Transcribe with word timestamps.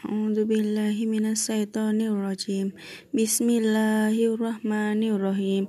أعوذ 0.00 0.48
بالله 0.48 0.96
من 1.04 1.28
الشيطان 1.36 2.00
الرجيم. 2.00 2.72
بسم 3.12 3.48
الله 3.50 4.16
الرحمن 4.16 5.00
الرحيم. 5.04 5.68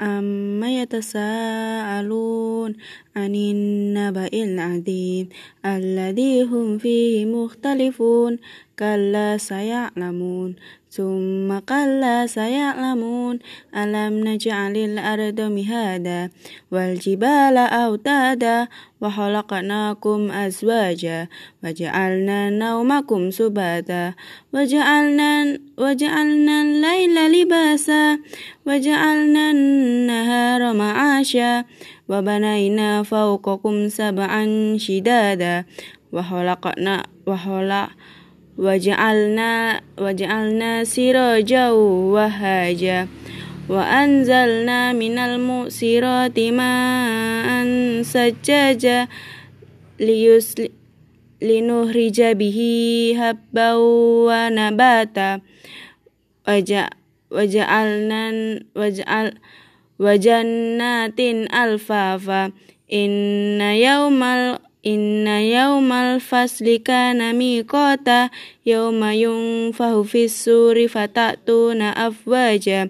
أما 0.00 0.68
يتساءلون 0.84 2.70
عن 3.16 3.32
النبأ 3.34 4.28
العظيم 4.32 5.28
الذي 5.64 6.42
هم 6.42 6.78
فيه 6.78 7.24
مختلفون؟ 7.24 8.38
كلا 8.76 9.36
سيعلمون. 9.40 10.50
ثم 10.90 11.58
كلا 11.58 12.26
سيعلمون. 12.26 13.38
ألم 13.76 14.28
نجعل 14.28 14.76
الأرض 14.76 15.40
مهادا 15.40 16.30
والجبال 16.72 17.56
أوتادا 17.56 18.68
وخلقناكم 19.00 20.30
أزواجا 20.30 21.28
وجعلنا 21.64 22.50
نومكم 22.50 23.30
سباتا 23.30 24.14
وجعلنا 24.54 25.58
وجعلنا 25.78 26.62
الليل 26.62 27.16
لباسا 27.32 28.18
وجعلنا 28.66 29.50
النهار 29.50 30.72
معاشا 30.72 31.64
وبنينا 32.08 33.02
فوقكم 33.02 33.88
سبعا 33.88 34.44
شدادا 34.78 35.64
وخلقنا 36.12 37.02
وخلق 37.26 37.88
وجعلنا 38.59 39.81
وجعلنا 39.97 40.83
سراجا 40.83 41.69
وهاجا 42.15 43.07
وأنزلنا 43.69 44.93
من 44.93 45.17
المؤسرات 45.17 46.39
ماء 46.39 47.49
سجاجا 48.01 49.07
لنخرج 51.41 52.21
به 52.21 52.59
هبا 53.19 53.73
ونباتا 54.27 55.41
وجعلنا 57.31 58.59
وجعل 58.75 59.33
وجنات 59.99 61.19
ألفافا 61.63 62.51
إن 62.93 63.61
يوم 63.61 64.21
Inna 64.80 65.44
yaumal 65.44 66.24
fasli 66.24 66.80
kana 66.80 67.36
miqata 67.36 68.32
yauma 68.64 69.12
yunfahu 69.12 70.08
fis 70.08 70.32
suri 70.32 70.88
fatatuna 70.88 71.92
afwaja. 71.92 72.88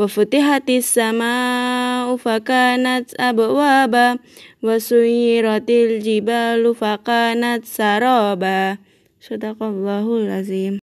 Wa 0.00 0.08
futihatis 0.08 0.96
sama'u 0.96 2.16
fakanat 2.16 3.12
abwaba 3.20 4.16
wa 4.64 4.80
suyiratil 4.80 6.00
jibalu 6.00 6.72
fakanat 6.72 7.68
saraba 7.68 8.80
sadaqallahul 9.20 10.24
azim. 10.32 10.80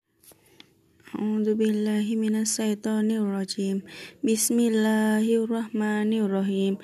A'udzu 1.12 1.60
billahi 1.60 2.16
minasyaitonir 2.16 3.28
rajim. 3.28 3.84
Bismillahirrahmanirrahim 4.24 6.80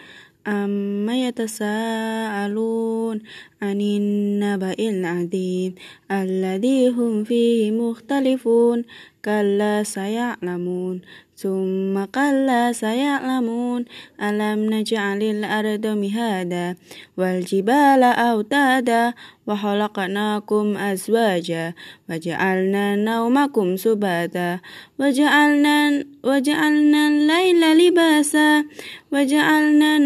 أما 0.48 1.28
يتساءلون 1.28 3.20
عن 3.62 3.82
النبأ 3.82 4.76
العظيم 4.80 5.76
الذي 6.12 6.90
هم 6.90 7.24
فيه 7.24 7.72
مختلفون 7.72 8.84
Kalla 9.28 9.84
saya'lamun 9.84 11.04
Summa 11.36 12.08
kalla 12.08 12.72
saya'lamun 12.72 13.84
Alam 14.16 14.72
naj'alil 14.72 15.44
arda 15.44 16.00
mihada 16.00 16.80
Wal 17.20 17.44
jibala 17.44 18.16
autada 18.16 19.20
Wa 19.44 19.60
khalaqnakum 19.60 20.80
azwaja 20.80 21.76
Waja'alna 22.08 22.96
nawmakum 22.96 23.76
subata 23.76 24.64
Waja'alna 24.96 26.08
Waja'alna 26.24 27.28
layla 27.28 27.76
libasa 27.76 28.64
Waja'alna 29.12 30.00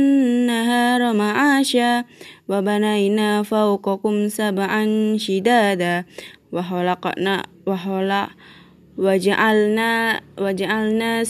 nahara 0.49 1.13
ma'asha 1.13 2.09
Wabanaina 2.49 3.45
fawqakum 3.45 4.33
sab'an 4.33 5.21
shidada 5.21 6.09
Wa 6.49 6.65
khalaqna 6.65 7.45
Wa 7.69 7.77
halaqna 7.77 8.57
waj'alna 8.99 10.19
waj'alna 10.35 11.23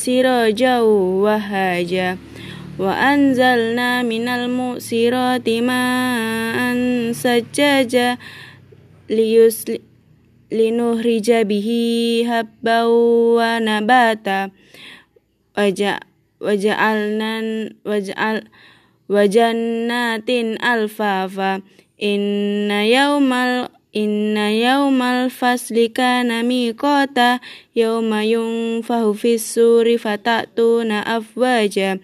jau 0.53 1.21
wahaja 1.21 2.17
wa 2.81 2.97
anzalna 2.97 4.01
minal 4.01 4.49
musirati 4.49 5.61
ma'an 5.61 7.13
lius 7.13 8.17
liyus 9.05 9.57
linuhrija 10.49 11.45
bihi 11.45 12.25
habban 12.25 12.89
wa 13.37 13.61
nabata 13.61 14.49
waja 15.53 16.01
waja'alnan 16.41 17.77
waj'al 17.85 18.49
wajannatin 19.05 20.57
alfafa 20.57 21.61
inna 22.01 22.87
yaumal 22.89 23.69
fasli 25.29 25.93
kana 25.93 26.43
miqata 26.43 27.39
yauma 27.75 28.23
yunfahu 28.23 29.13
fis 29.13 29.43
suri 29.43 29.97
fatatuna 29.97 31.05
afwaja. 31.05 31.99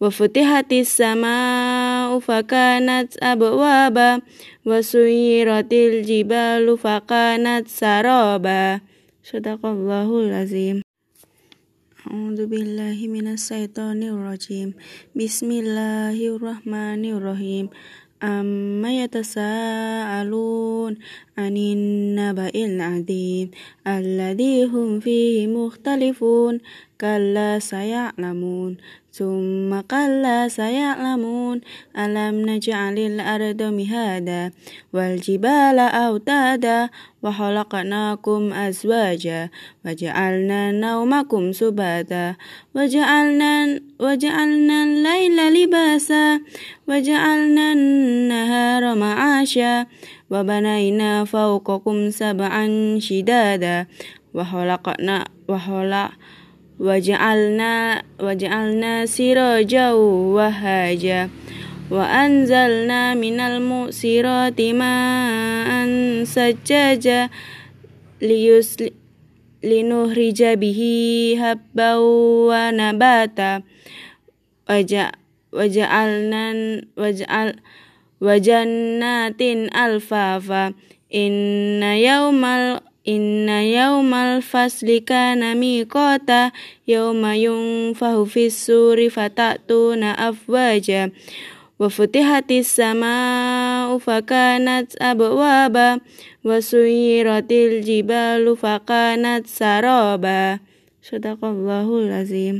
Wa 0.00 0.10
futihatis 0.10 0.96
sama'u 1.00 2.20
fakanat 2.20 3.16
abwaba 3.22 4.20
wa 4.64 4.82
suyiratil 4.82 6.04
jibalu 6.04 6.76
fakanat 6.76 7.68
saraba 7.72 8.80
sadaqallahul 9.22 10.34
azim. 10.34 10.82
A'udzu 12.04 12.44
billahi 12.52 13.08
minasyaitonir 13.08 14.12
rajim. 14.12 14.76
Bismillahirrahmanirrahim 15.16 17.72
عما 18.24 18.90
يتساءلون 19.04 20.92
عن 21.38 21.56
النبأ 21.56 22.50
العظيم 22.54 23.50
الذي 23.86 24.64
هم 24.64 25.00
فيه 25.00 25.46
مختلفون 25.46 26.60
كلا 27.00 27.58
سيعلمون. 27.58 28.76
ثم 29.14 29.80
كلا 29.80 30.48
سيعلمون 30.48 31.60
ألم 31.98 32.50
نجعل 32.50 32.98
الأرض 32.98 33.62
مهادا 33.62 34.50
والجبال 34.92 35.78
أوتادا 35.78 36.90
وخلقناكم 37.22 38.52
أزواجا 38.52 39.48
وجعلنا 39.86 40.72
نومكم 40.72 41.52
سباتا 41.52 42.34
وجعلنا 42.74 43.80
وجعلنا 44.00 44.84
الليل 44.84 45.38
لباسا 45.56 46.40
وجعلنا 46.88 47.72
النهار 47.72 48.94
معاشا 48.94 49.86
وبنينا 50.33 51.25
فوقكم 51.25 52.09
سبعا 52.09 52.65
شدادا 52.99 53.87
وخلقنا 54.33 55.25
وخلق 55.47 56.11
وجعلنا 56.79 58.01
وجعلنا 58.23 59.05
سراجا 59.05 59.91
وهاجا 60.35 61.29
وأنزلنا 61.91 63.13
من 63.13 63.39
المؤسرات 63.39 64.61
ماء 64.61 65.69
سجاجا 66.23 67.29
لنخرج 69.63 70.43
به 70.43 70.81
هبا 71.41 71.95
ونباتا 72.49 73.61
وجعلنا 75.53 76.45
وجعل 76.97 77.55
wajannatin 78.24 79.68
alfafa. 79.76 80.72
Inna 81.12 82.00
yaumal 82.00 82.80
Inna 83.04 83.60
yaumal 83.60 84.40
fasli 84.40 85.04
kana 85.04 85.52
miqata 85.52 86.56
yauma 86.88 87.36
yunfahu 87.36 88.24
fis-suri 88.24 89.12
fatatuna 89.12 90.16
afwaja. 90.16 91.12
Wa 91.76 91.92
futihatis 91.92 92.80
samaa'u 92.80 94.00
fakanat 94.00 94.96
abwaba 94.96 96.00
wa 96.48 96.56
suyiratil 96.64 97.84
jibalu 97.84 98.56
fakanat 98.56 99.52
saraba 99.52 100.64
sadaqallahul 101.04 102.08
azim. 102.08 102.52